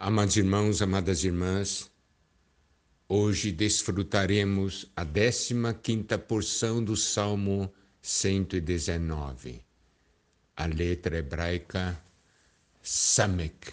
Amados 0.00 0.36
irmãos, 0.36 0.80
amadas 0.80 1.24
irmãs, 1.24 1.90
hoje 3.08 3.50
desfrutaremos 3.50 4.88
a 4.94 5.04
15 5.04 6.18
porção 6.18 6.84
do 6.84 6.96
Salmo 6.96 7.68
119, 8.00 9.60
a 10.56 10.66
letra 10.66 11.18
hebraica 11.18 12.00
Samek. 12.80 13.72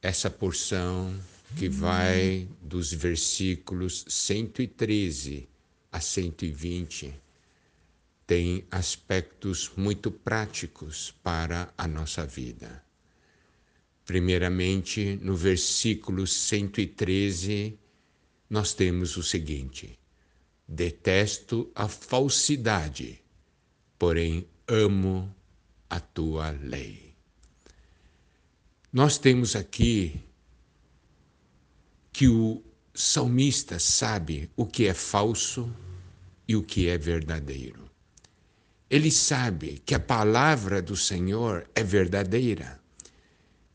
Essa 0.00 0.30
porção 0.30 1.14
que 1.54 1.68
vai 1.68 2.48
dos 2.62 2.90
versículos 2.90 4.06
113 4.08 5.46
a 5.92 6.00
120 6.00 7.14
tem 8.26 8.66
aspectos 8.70 9.70
muito 9.76 10.10
práticos 10.10 11.14
para 11.22 11.70
a 11.76 11.86
nossa 11.86 12.24
vida. 12.24 12.87
Primeiramente, 14.08 15.18
no 15.20 15.36
versículo 15.36 16.26
113, 16.26 17.78
nós 18.48 18.72
temos 18.72 19.18
o 19.18 19.22
seguinte: 19.22 19.98
Detesto 20.66 21.70
a 21.74 21.86
falsidade, 21.88 23.20
porém 23.98 24.48
amo 24.66 25.30
a 25.90 26.00
tua 26.00 26.48
lei. 26.52 27.14
Nós 28.90 29.18
temos 29.18 29.54
aqui 29.54 30.18
que 32.10 32.28
o 32.28 32.62
salmista 32.94 33.78
sabe 33.78 34.50
o 34.56 34.64
que 34.64 34.86
é 34.86 34.94
falso 34.94 35.70
e 36.48 36.56
o 36.56 36.62
que 36.62 36.88
é 36.88 36.96
verdadeiro. 36.96 37.90
Ele 38.88 39.10
sabe 39.10 39.82
que 39.84 39.94
a 39.94 40.00
palavra 40.00 40.80
do 40.80 40.96
Senhor 40.96 41.68
é 41.74 41.84
verdadeira 41.84 42.87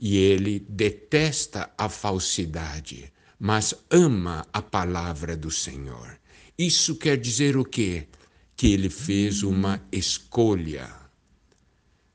e 0.03 0.17
ele 0.17 0.59
detesta 0.67 1.71
a 1.77 1.87
falsidade, 1.87 3.09
mas 3.39 3.73
ama 3.89 4.45
a 4.51 4.61
palavra 4.61 5.33
do 5.37 5.49
Senhor. 5.49 6.19
Isso 6.57 6.97
quer 6.97 7.15
dizer 7.17 7.55
o 7.55 7.63
quê? 7.63 8.09
Que 8.53 8.73
ele 8.73 8.89
fez 8.89 9.43
uma 9.43 9.81
escolha. 9.93 10.93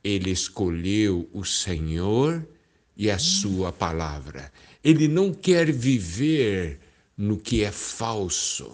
Ele 0.05 0.31
escolheu 0.31 1.31
o 1.33 1.47
Senhor 1.47 2.47
e 2.95 3.11
a 3.11 3.19
sua 3.19 3.73
palavra. 3.73 4.53
Ele 4.85 5.09
não 5.09 5.33
quer 5.33 5.73
viver 5.73 6.81
no 7.17 7.39
que 7.39 7.65
é 7.65 7.73
falso. 7.73 8.71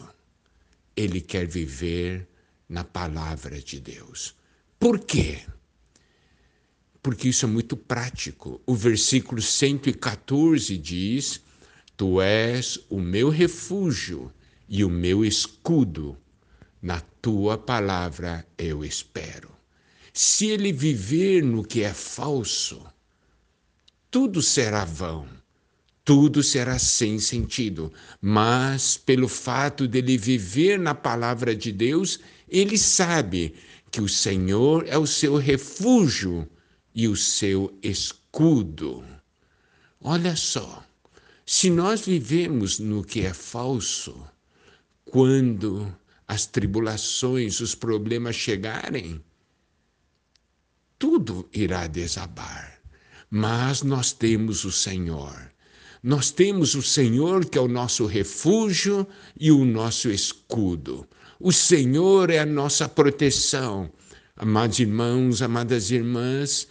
Ele 0.96 1.20
quer 1.20 1.46
viver 1.46 2.26
na 2.68 2.82
palavra 2.82 3.60
de 3.60 3.78
Deus. 3.78 4.34
Por 4.76 4.98
quê? 4.98 5.38
Porque 7.04 7.28
isso 7.28 7.44
é 7.44 7.48
muito 7.48 7.76
prático. 7.76 8.62
O 8.64 8.74
versículo 8.74 9.42
114 9.42 10.78
diz: 10.78 11.38
Tu 11.98 12.18
és 12.22 12.80
o 12.88 12.98
meu 12.98 13.28
refúgio 13.28 14.32
e 14.66 14.82
o 14.82 14.88
meu 14.88 15.22
escudo, 15.22 16.16
na 16.80 17.02
tua 17.20 17.58
palavra 17.58 18.46
eu 18.56 18.82
espero. 18.82 19.50
Se 20.14 20.46
ele 20.46 20.72
viver 20.72 21.44
no 21.44 21.62
que 21.62 21.82
é 21.82 21.92
falso, 21.92 22.82
tudo 24.10 24.40
será 24.40 24.86
vão, 24.86 25.28
tudo 26.06 26.42
será 26.42 26.78
sem 26.78 27.18
sentido. 27.18 27.92
Mas, 28.18 28.96
pelo 28.96 29.28
fato 29.28 29.86
dele 29.86 30.16
viver 30.16 30.78
na 30.78 30.94
palavra 30.94 31.54
de 31.54 31.70
Deus, 31.70 32.18
ele 32.48 32.78
sabe 32.78 33.54
que 33.90 34.00
o 34.00 34.08
Senhor 34.08 34.86
é 34.88 34.96
o 34.96 35.06
seu 35.06 35.36
refúgio 35.36 36.48
e 36.94 37.08
o 37.08 37.16
seu 37.16 37.76
escudo. 37.82 39.04
Olha 40.00 40.36
só, 40.36 40.84
se 41.44 41.68
nós 41.68 42.06
vivemos 42.06 42.78
no 42.78 43.02
que 43.04 43.20
é 43.20 43.34
falso, 43.34 44.14
quando 45.04 45.94
as 46.26 46.46
tribulações, 46.46 47.60
os 47.60 47.74
problemas 47.74 48.36
chegarem, 48.36 49.22
tudo 50.98 51.48
irá 51.52 51.86
desabar. 51.86 52.80
Mas 53.30 53.82
nós 53.82 54.12
temos 54.12 54.64
o 54.64 54.72
Senhor. 54.72 55.52
Nós 56.02 56.30
temos 56.30 56.74
o 56.74 56.82
Senhor 56.82 57.44
que 57.46 57.58
é 57.58 57.60
o 57.60 57.68
nosso 57.68 58.06
refúgio 58.06 59.06
e 59.38 59.50
o 59.50 59.64
nosso 59.64 60.10
escudo. 60.10 61.06
O 61.40 61.52
Senhor 61.52 62.30
é 62.30 62.38
a 62.38 62.46
nossa 62.46 62.88
proteção. 62.88 63.90
Amados 64.36 64.78
irmãos, 64.78 65.42
amadas 65.42 65.90
irmãs, 65.90 66.68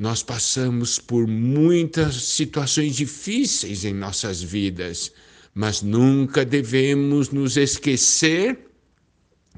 nós 0.00 0.22
passamos 0.22 0.98
por 0.98 1.26
muitas 1.26 2.14
situações 2.24 2.96
difíceis 2.96 3.84
em 3.84 3.92
nossas 3.92 4.42
vidas, 4.42 5.12
mas 5.54 5.82
nunca 5.82 6.42
devemos 6.42 7.28
nos 7.28 7.58
esquecer 7.58 8.60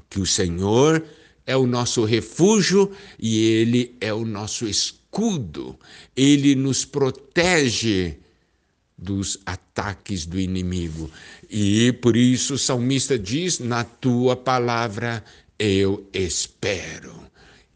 que 0.09 0.19
o 0.19 0.25
Senhor 0.25 1.01
é 1.45 1.55
o 1.55 1.65
nosso 1.65 2.03
refúgio 2.03 2.91
e 3.17 3.39
Ele 3.39 3.95
é 4.01 4.13
o 4.13 4.25
nosso 4.25 4.67
escudo. 4.67 5.79
Ele 6.13 6.55
nos 6.55 6.83
protege 6.83 8.17
dos 8.97 9.39
ataques 9.45 10.25
do 10.25 10.37
inimigo. 10.37 11.09
E 11.49 11.93
por 12.01 12.17
isso 12.17 12.55
o 12.55 12.59
salmista 12.59 13.17
diz: 13.17 13.59
Na 13.59 13.85
tua 13.85 14.35
palavra 14.35 15.23
eu 15.57 16.05
espero. 16.11 17.23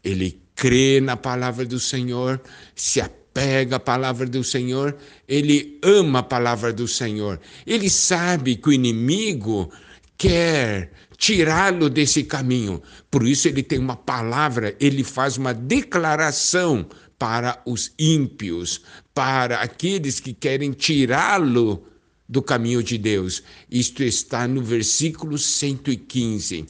Ele 0.04 0.38
crê 0.58 1.00
na 1.00 1.16
palavra 1.16 1.64
do 1.64 1.78
Senhor, 1.78 2.40
se 2.74 3.00
apega 3.00 3.76
à 3.76 3.80
palavra 3.80 4.26
do 4.26 4.42
Senhor, 4.42 4.96
ele 5.28 5.78
ama 5.84 6.18
a 6.18 6.22
palavra 6.24 6.72
do 6.72 6.88
Senhor. 6.88 7.40
Ele 7.64 7.88
sabe 7.88 8.56
que 8.56 8.68
o 8.68 8.72
inimigo 8.72 9.70
quer 10.18 10.90
tirá-lo 11.16 11.88
desse 11.88 12.24
caminho. 12.24 12.82
Por 13.08 13.24
isso 13.24 13.46
ele 13.46 13.62
tem 13.62 13.78
uma 13.78 13.94
palavra, 13.94 14.74
ele 14.80 15.04
faz 15.04 15.36
uma 15.36 15.54
declaração 15.54 16.84
para 17.16 17.62
os 17.64 17.92
ímpios, 17.96 18.80
para 19.14 19.60
aqueles 19.60 20.18
que 20.18 20.32
querem 20.32 20.72
tirá-lo 20.72 21.86
do 22.28 22.42
caminho 22.42 22.82
de 22.82 22.98
Deus. 22.98 23.44
Isto 23.70 24.02
está 24.02 24.48
no 24.48 24.60
versículo 24.60 25.38
115. 25.38 26.66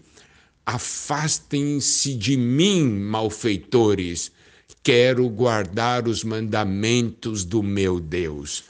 Afastem-se 0.71 2.15
de 2.15 2.37
mim, 2.37 2.91
malfeitores, 2.91 4.31
quero 4.83 5.27
guardar 5.31 6.07
os 6.07 6.23
mandamentos 6.23 7.43
do 7.43 7.63
meu 7.63 7.99
Deus. 7.99 8.65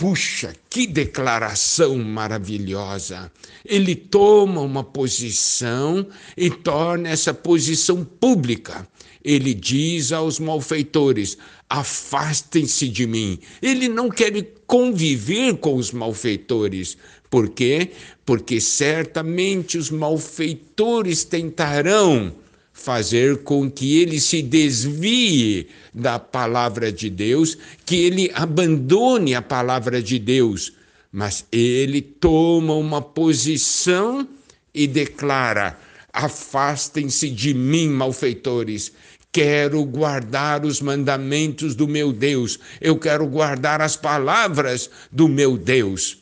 Puxa, 0.00 0.54
que 0.70 0.86
declaração 0.86 1.98
maravilhosa! 1.98 3.30
Ele 3.62 3.94
toma 3.94 4.62
uma 4.62 4.82
posição 4.82 6.06
e 6.34 6.48
torna 6.48 7.10
essa 7.10 7.34
posição 7.34 8.02
pública. 8.02 8.88
Ele 9.22 9.52
diz 9.52 10.10
aos 10.10 10.38
malfeitores: 10.38 11.36
afastem-se 11.68 12.88
de 12.88 13.06
mim. 13.06 13.40
Ele 13.60 13.88
não 13.88 14.08
quer 14.08 14.32
conviver 14.66 15.58
com 15.58 15.76
os 15.76 15.92
malfeitores, 15.92 16.96
por 17.28 17.50
quê? 17.50 17.90
Porque 18.24 18.58
certamente 18.58 19.76
os 19.76 19.90
malfeitores 19.90 21.24
tentarão 21.24 22.34
fazer 22.80 23.42
com 23.42 23.70
que 23.70 24.00
ele 24.00 24.18
se 24.18 24.40
desvie 24.40 25.68
da 25.92 26.18
palavra 26.18 26.90
de 26.90 27.10
Deus, 27.10 27.56
que 27.84 27.96
ele 27.96 28.30
abandone 28.34 29.34
a 29.34 29.42
palavra 29.42 30.02
de 30.02 30.18
Deus. 30.18 30.72
Mas 31.12 31.44
ele 31.52 32.00
toma 32.00 32.74
uma 32.74 33.02
posição 33.02 34.26
e 34.72 34.86
declara: 34.86 35.78
Afastem-se 36.12 37.28
de 37.28 37.52
mim, 37.52 37.88
malfeitores. 37.88 38.92
Quero 39.32 39.84
guardar 39.84 40.64
os 40.64 40.80
mandamentos 40.80 41.74
do 41.74 41.86
meu 41.86 42.12
Deus. 42.12 42.58
Eu 42.80 42.98
quero 42.98 43.26
guardar 43.26 43.80
as 43.80 43.94
palavras 43.94 44.90
do 45.12 45.28
meu 45.28 45.56
Deus. 45.56 46.18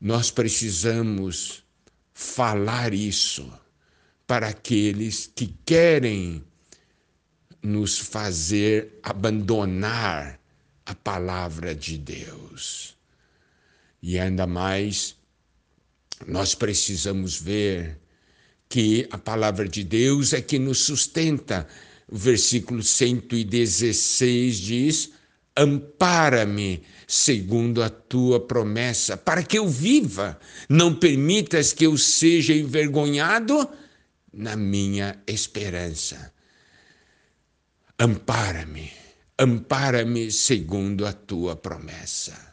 Nós 0.00 0.30
precisamos 0.30 1.64
falar 2.12 2.94
isso 2.94 3.50
para 4.30 4.46
aqueles 4.46 5.28
que 5.34 5.52
querem 5.66 6.44
nos 7.60 7.98
fazer 7.98 9.00
abandonar 9.02 10.38
a 10.86 10.94
palavra 10.94 11.74
de 11.74 11.98
Deus. 11.98 12.96
E 14.00 14.20
ainda 14.20 14.46
mais, 14.46 15.16
nós 16.28 16.54
precisamos 16.54 17.40
ver 17.40 17.98
que 18.68 19.08
a 19.10 19.18
palavra 19.18 19.68
de 19.68 19.82
Deus 19.82 20.32
é 20.32 20.40
que 20.40 20.60
nos 20.60 20.84
sustenta. 20.84 21.66
O 22.06 22.16
versículo 22.16 22.84
116 22.84 24.56
diz: 24.58 25.10
Ampara-me 25.56 26.84
segundo 27.04 27.82
a 27.82 27.90
tua 27.90 28.38
promessa, 28.38 29.16
para 29.16 29.42
que 29.42 29.58
eu 29.58 29.68
viva. 29.68 30.38
Não 30.68 30.94
permitas 30.94 31.72
que 31.72 31.84
eu 31.84 31.98
seja 31.98 32.54
envergonhado 32.54 33.68
na 34.32 34.56
minha 34.56 35.20
esperança. 35.26 36.32
Ampara-me, 37.98 38.90
ampara-me 39.38 40.30
segundo 40.30 41.06
a 41.06 41.12
tua 41.12 41.56
promessa 41.56 42.50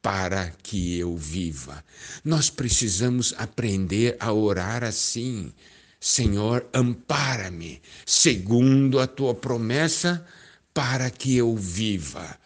para 0.00 0.52
que 0.62 0.98
eu 0.98 1.16
viva. 1.16 1.84
Nós 2.24 2.48
precisamos 2.48 3.34
aprender 3.36 4.16
a 4.20 4.32
orar 4.32 4.84
assim. 4.84 5.52
Senhor, 6.00 6.66
ampara-me, 6.72 7.82
segundo 8.06 9.00
a 9.00 9.06
tua 9.06 9.34
promessa, 9.34 10.24
para 10.72 11.10
que 11.10 11.36
eu 11.36 11.56
viva. 11.56 12.38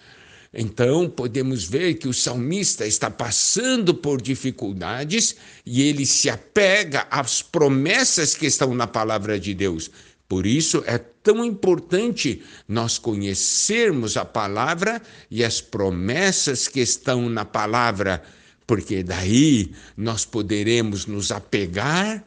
Então, 0.54 1.08
podemos 1.08 1.64
ver 1.64 1.94
que 1.94 2.06
o 2.06 2.12
salmista 2.12 2.86
está 2.86 3.10
passando 3.10 3.94
por 3.94 4.20
dificuldades 4.20 5.34
e 5.64 5.82
ele 5.82 6.04
se 6.04 6.28
apega 6.28 7.06
às 7.10 7.40
promessas 7.40 8.34
que 8.34 8.46
estão 8.46 8.74
na 8.74 8.86
palavra 8.86 9.40
de 9.40 9.54
Deus. 9.54 9.90
Por 10.28 10.46
isso 10.46 10.82
é 10.86 10.98
tão 10.98 11.44
importante 11.44 12.42
nós 12.68 12.98
conhecermos 12.98 14.16
a 14.16 14.24
palavra 14.24 15.00
e 15.30 15.42
as 15.42 15.60
promessas 15.60 16.68
que 16.68 16.80
estão 16.80 17.28
na 17.28 17.44
palavra, 17.44 18.22
porque 18.66 19.02
daí 19.02 19.72
nós 19.96 20.24
poderemos 20.24 21.06
nos 21.06 21.30
apegar 21.30 22.24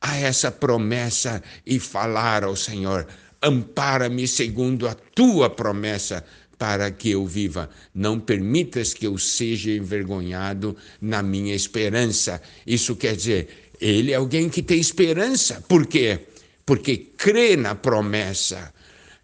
a 0.00 0.16
essa 0.16 0.50
promessa 0.50 1.42
e 1.64 1.78
falar 1.78 2.44
ao 2.44 2.56
Senhor: 2.56 3.06
ampara-me 3.42 4.26
segundo 4.26 4.88
a 4.88 4.94
tua 4.94 5.48
promessa, 5.48 6.24
para 6.58 6.90
que 6.90 7.10
eu 7.10 7.26
viva. 7.26 7.68
Não 7.94 8.18
permitas 8.18 8.94
que 8.94 9.06
eu 9.06 9.18
seja 9.18 9.70
envergonhado 9.70 10.76
na 11.00 11.22
minha 11.22 11.54
esperança. 11.54 12.40
Isso 12.66 12.96
quer 12.96 13.16
dizer, 13.16 13.48
ele 13.80 14.12
é 14.12 14.16
alguém 14.16 14.48
que 14.48 14.62
tem 14.62 14.78
esperança. 14.78 15.62
Por 15.68 15.86
quê? 15.86 16.20
porque 16.66 16.96
crê 17.16 17.56
na 17.56 17.76
promessa. 17.76 18.74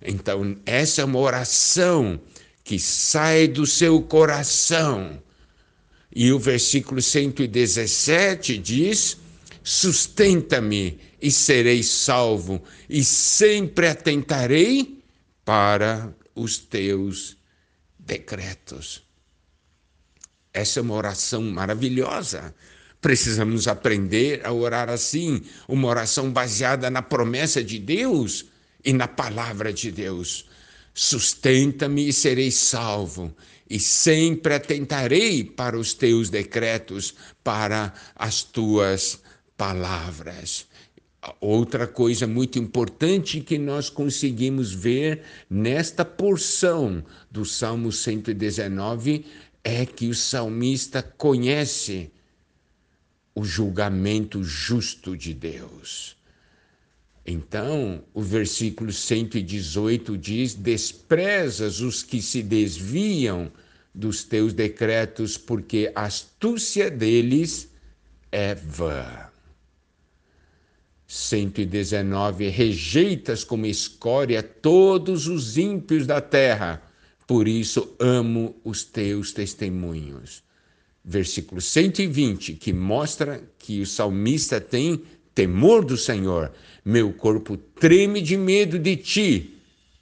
Então, 0.00 0.56
essa 0.64 1.02
é 1.02 1.04
uma 1.04 1.18
oração 1.18 2.20
que 2.62 2.78
sai 2.78 3.48
do 3.48 3.66
seu 3.66 4.00
coração. 4.00 5.20
E 6.14 6.30
o 6.32 6.38
versículo 6.38 7.02
117 7.02 8.56
diz: 8.58 9.18
Sustenta-me 9.64 10.98
e 11.20 11.30
serei 11.30 11.82
salvo, 11.82 12.62
e 12.88 13.04
sempre 13.04 13.88
atentarei 13.88 15.02
para 15.44 16.14
os 16.34 16.58
teus 16.58 17.36
decretos. 17.98 19.02
Essa 20.52 20.80
é 20.80 20.82
uma 20.82 20.94
oração 20.94 21.42
maravilhosa. 21.42 22.54
Precisamos 23.00 23.66
aprender 23.66 24.46
a 24.46 24.52
orar 24.52 24.88
assim, 24.88 25.42
uma 25.66 25.88
oração 25.88 26.30
baseada 26.30 26.90
na 26.90 27.02
promessa 27.02 27.62
de 27.64 27.78
Deus 27.78 28.44
e 28.84 28.92
na 28.92 29.08
palavra 29.08 29.72
de 29.72 29.90
Deus. 29.90 30.46
Sustenta-me 30.94 32.08
e 32.08 32.12
serei 32.12 32.50
salvo, 32.50 33.34
e 33.68 33.80
sempre 33.80 34.54
atentarei 34.54 35.42
para 35.42 35.78
os 35.78 35.94
teus 35.94 36.28
decretos, 36.28 37.14
para 37.42 37.94
as 38.14 38.42
tuas 38.42 39.20
palavras. 39.56 40.66
Outra 41.40 41.86
coisa 41.86 42.26
muito 42.26 42.58
importante 42.58 43.40
que 43.40 43.56
nós 43.56 43.88
conseguimos 43.88 44.72
ver 44.72 45.22
nesta 45.48 46.04
porção 46.04 47.04
do 47.30 47.44
Salmo 47.44 47.92
119 47.92 49.24
é 49.62 49.86
que 49.86 50.08
o 50.08 50.14
salmista 50.14 51.00
conhece 51.00 52.10
o 53.36 53.44
julgamento 53.44 54.42
justo 54.42 55.16
de 55.16 55.32
Deus. 55.32 56.16
Então, 57.24 58.02
o 58.12 58.20
versículo 58.20 58.92
118 58.92 60.18
diz: 60.18 60.54
Desprezas 60.54 61.80
os 61.80 62.02
que 62.02 62.20
se 62.20 62.42
desviam 62.42 63.50
dos 63.94 64.24
teus 64.24 64.52
decretos, 64.52 65.38
porque 65.38 65.92
a 65.94 66.06
astúcia 66.06 66.90
deles 66.90 67.68
é 68.32 68.56
vã. 68.56 69.31
119 71.14 72.48
Rejeitas 72.48 73.44
como 73.44 73.66
escória 73.66 74.42
todos 74.42 75.26
os 75.26 75.58
ímpios 75.58 76.06
da 76.06 76.20
terra, 76.20 76.82
por 77.26 77.46
isso 77.46 77.94
amo 77.98 78.56
os 78.64 78.84
teus 78.84 79.32
testemunhos 79.32 80.42
versículo 81.04 81.60
120, 81.60 82.54
que 82.54 82.72
mostra 82.72 83.42
que 83.58 83.80
o 83.80 83.86
salmista 83.86 84.60
tem 84.60 85.02
temor 85.34 85.84
do 85.84 85.96
Senhor. 85.96 86.52
Meu 86.84 87.12
corpo 87.12 87.56
treme 87.56 88.20
de 88.20 88.36
medo 88.36 88.78
de 88.78 88.96
ti 88.96 89.58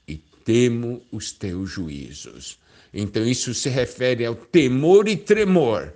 e 0.06 0.16
temo 0.44 1.02
os 1.10 1.32
teus 1.32 1.70
juízos. 1.70 2.58
Então, 2.92 3.24
isso 3.24 3.54
se 3.54 3.68
refere 3.68 4.24
ao 4.24 4.34
temor 4.34 5.08
e 5.08 5.16
tremor. 5.16 5.92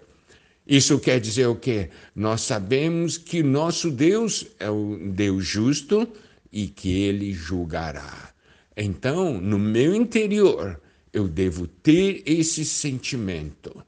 Isso 0.67 0.99
quer 0.99 1.21
dizer 1.21 1.47
o 1.47 1.57
quê? 1.57 1.91
Nós 2.15 2.41
sabemos 2.41 3.19
que 3.19 3.43
nosso 3.43 3.91
Deus 3.91 4.47
é 4.59 4.71
um 4.71 5.11
Deus 5.11 5.45
justo 5.45 6.09
e 6.53 6.69
que 6.69 7.03
ele 7.03 7.33
julgará. 7.33 8.33
Então, 8.77 9.41
no 9.41 9.59
meu 9.59 9.95
interior, 9.95 10.81
eu 11.13 11.29
devo 11.29 11.67
ter 11.67 12.23
esse 12.27 12.65
sentimento 12.65 13.85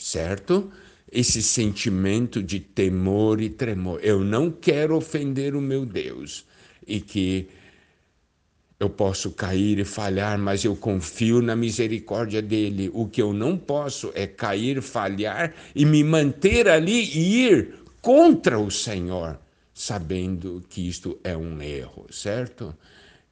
certo? 0.00 0.70
Esse 1.12 1.42
sentimento 1.42 2.42
de 2.42 2.58
temor 2.58 3.40
e 3.40 3.50
tremor. 3.50 4.00
Eu 4.02 4.24
não 4.24 4.50
quero 4.50 4.96
ofender 4.96 5.54
o 5.54 5.60
meu 5.60 5.84
Deus 5.84 6.46
e 6.86 7.00
que 7.00 7.48
eu 8.80 8.88
posso 8.90 9.32
cair 9.32 9.78
e 9.78 9.84
falhar, 9.84 10.38
mas 10.38 10.64
eu 10.64 10.74
confio 10.74 11.42
na 11.42 11.54
misericórdia 11.54 12.40
dele. 12.40 12.90
O 12.94 13.06
que 13.06 13.20
eu 13.20 13.32
não 13.32 13.56
posso 13.56 14.10
é 14.14 14.26
cair, 14.26 14.80
falhar 14.80 15.54
e 15.74 15.84
me 15.84 16.02
manter 16.02 16.66
ali 16.66 17.04
e 17.14 17.46
ir 17.46 17.74
contra 18.00 18.58
o 18.58 18.70
Senhor, 18.70 19.38
sabendo 19.74 20.64
que 20.68 20.88
isto 20.88 21.20
é 21.22 21.36
um 21.36 21.60
erro, 21.60 22.06
certo? 22.10 22.74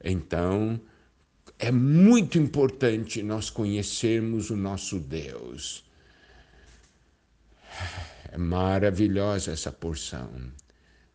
Então, 0.03 0.79
é 1.57 1.71
muito 1.71 2.37
importante 2.37 3.23
nós 3.23 3.49
conhecermos 3.49 4.51
o 4.51 4.55
nosso 4.55 4.99
Deus 4.99 5.83
é 8.31 8.37
maravilhosa 8.37 9.51
essa 9.51 9.71
porção. 9.71 10.29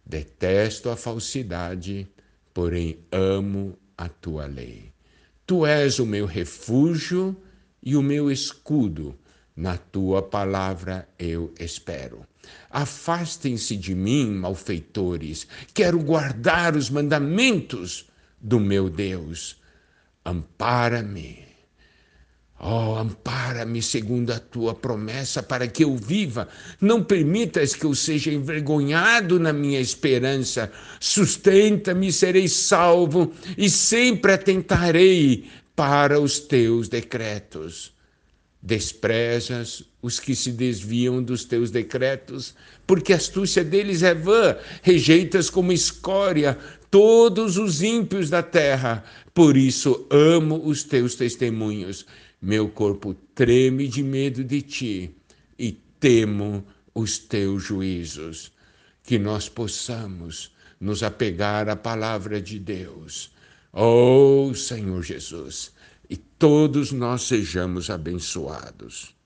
Detesto 0.05 0.91
a 0.91 0.97
falsidade, 0.97 2.09
porém 2.53 2.99
amo 3.11 3.79
a 3.97 4.09
tua 4.09 4.47
lei. 4.47 4.93
Tu 5.47 5.67
és 5.67 5.99
o 5.99 6.07
meu 6.07 6.27
refúgio 6.27 7.37
e 7.83 7.97
o 7.97 8.03
meu 8.03 8.31
escudo. 8.31 9.19
Na 9.57 9.77
tua 9.77 10.23
palavra 10.23 11.09
eu 11.19 11.53
espero. 11.59 12.27
Afastem-se 12.71 13.77
de 13.77 13.95
mim, 13.95 14.31
malfeitores. 14.31 15.47
Quero 15.73 15.99
guardar 16.03 16.77
os 16.77 16.91
mandamentos 16.91 18.11
do 18.41 18.59
meu 18.59 18.91
Deus. 18.91 19.61
Ampara-me 20.25 21.54
Oh, 22.59 22.95
ampara-me 22.97 23.83
segundo 23.83 24.33
a 24.33 24.39
tua 24.39 24.75
promessa 24.75 25.43
para 25.43 25.67
que 25.67 25.85
eu 25.85 25.97
viva. 25.97 26.49
Não 26.81 27.03
permitas 27.03 27.75
que 27.75 27.85
eu 27.85 27.95
seja 27.95 28.33
envergonhado 28.33 29.39
na 29.39 29.53
minha 29.53 29.81
esperança. 29.81 30.71
Sustenta-me, 31.01 32.13
serei 32.13 32.49
salvo 32.49 33.33
e 33.59 33.69
sempre 33.69 34.33
atentarei 34.33 35.51
para 35.75 36.21
os 36.21 36.39
teus 36.39 36.89
decretos. 36.89 37.93
Desprezas 38.63 39.85
os 40.01 40.19
que 40.19 40.35
se 40.35 40.51
desviam 40.51 41.23
dos 41.23 41.45
teus 41.45 41.71
decretos, 41.71 42.55
porque 42.87 43.13
a 43.13 43.17
astúcia 43.17 43.63
deles 43.63 44.03
é 44.03 44.15
vã, 44.15 44.57
rejeitas 44.81 45.51
como 45.51 45.71
escória 45.71 46.57
todos 46.95 47.59
os 47.59 47.83
ímpios 47.83 48.31
da 48.31 48.41
terra. 48.41 49.03
Por 49.35 49.57
isso 49.57 50.07
amo 50.11 50.65
os 50.65 50.85
teus 50.85 51.17
testemunhos 51.17 52.07
meu 52.41 52.69
corpo 52.69 53.15
treme 53.35 53.89
de 53.89 54.01
medo 54.01 54.45
de 54.45 54.63
ti 54.63 55.17
e 55.59 55.73
temo 55.99 56.65
os 56.95 57.19
teus 57.19 57.65
juízos. 57.65 58.53
Que 59.03 59.19
nós 59.19 59.49
possamos 59.49 60.55
nos 60.79 61.03
apegar 61.03 61.69
à 61.69 61.75
palavra 61.75 62.41
de 62.41 62.61
Deus. 62.61 63.33
Oh, 63.73 64.53
Senhor 64.55 65.03
Jesus, 65.03 65.73
e 66.09 66.17
todos 66.17 66.93
nós 66.93 67.23
sejamos 67.23 67.91
abençoados. 67.91 69.17